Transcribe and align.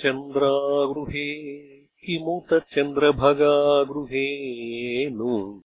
चन्द्रागृहे 0.03 1.53
किमुत 2.05 2.53
चन्द्रभगागृहे 2.53 4.29
नु 5.09 5.61